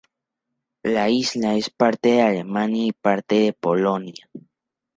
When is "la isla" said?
0.81-1.53